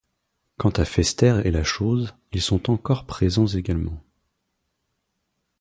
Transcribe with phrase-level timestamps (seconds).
[0.57, 4.01] Quant à Fester et la chose, ils sont encore présents également.